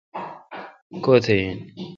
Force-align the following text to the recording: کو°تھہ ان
کو°تھہ 1.03 1.33
ان 1.45 1.51